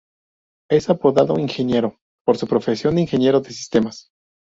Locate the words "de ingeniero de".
2.95-3.51